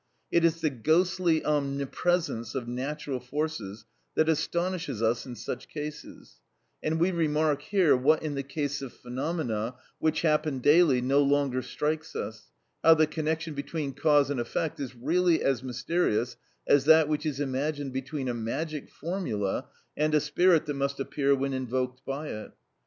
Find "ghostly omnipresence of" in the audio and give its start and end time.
0.71-2.67